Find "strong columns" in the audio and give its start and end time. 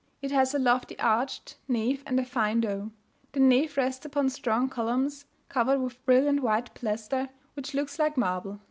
4.31-5.25